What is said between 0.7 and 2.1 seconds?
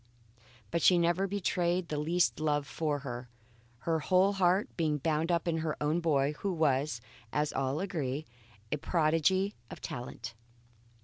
But she never betrayed the